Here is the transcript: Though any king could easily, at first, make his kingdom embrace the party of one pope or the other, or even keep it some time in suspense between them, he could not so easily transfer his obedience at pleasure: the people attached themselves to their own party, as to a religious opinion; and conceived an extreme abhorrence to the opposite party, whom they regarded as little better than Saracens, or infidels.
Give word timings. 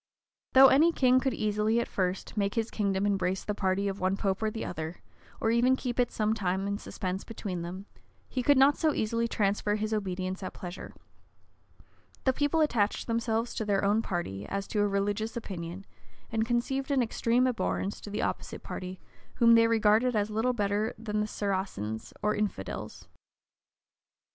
Though 0.53 0.69
any 0.69 0.91
king 0.91 1.19
could 1.19 1.35
easily, 1.35 1.79
at 1.79 1.87
first, 1.87 2.35
make 2.35 2.55
his 2.55 2.71
kingdom 2.71 3.05
embrace 3.05 3.43
the 3.43 3.53
party 3.53 3.87
of 3.87 3.99
one 3.99 4.17
pope 4.17 4.41
or 4.41 4.49
the 4.49 4.65
other, 4.65 5.03
or 5.39 5.51
even 5.51 5.75
keep 5.75 5.99
it 5.99 6.11
some 6.11 6.33
time 6.33 6.65
in 6.65 6.79
suspense 6.79 7.23
between 7.23 7.61
them, 7.61 7.85
he 8.27 8.41
could 8.41 8.57
not 8.57 8.77
so 8.77 8.95
easily 8.95 9.27
transfer 9.27 9.75
his 9.75 9.93
obedience 9.93 10.41
at 10.41 10.55
pleasure: 10.55 10.91
the 12.23 12.33
people 12.33 12.61
attached 12.61 13.05
themselves 13.05 13.53
to 13.53 13.63
their 13.63 13.85
own 13.85 14.01
party, 14.01 14.47
as 14.47 14.65
to 14.69 14.79
a 14.79 14.87
religious 14.87 15.37
opinion; 15.37 15.85
and 16.31 16.47
conceived 16.47 16.89
an 16.89 17.03
extreme 17.03 17.45
abhorrence 17.45 18.01
to 18.01 18.09
the 18.09 18.23
opposite 18.23 18.63
party, 18.63 18.99
whom 19.35 19.53
they 19.53 19.67
regarded 19.67 20.15
as 20.15 20.31
little 20.31 20.51
better 20.53 20.95
than 20.97 21.27
Saracens, 21.27 22.11
or 22.23 22.33
infidels. 22.33 23.07